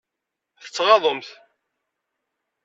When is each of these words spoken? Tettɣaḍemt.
Tettɣaḍemt. 0.63 1.29